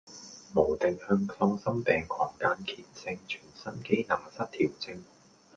[0.55, 5.03] 無定向喪心病狂間歇性全身機能失調症